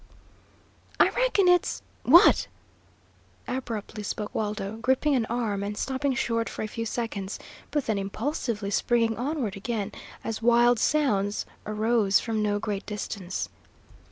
[0.99, 2.47] "I reckon it's what?"
[3.47, 7.37] abruptly spoke Waldo, gripping an arm and stopping short for a few seconds,
[7.69, 9.91] but then impulsively springing onward again
[10.23, 13.47] as wild sounds arose from no great distance.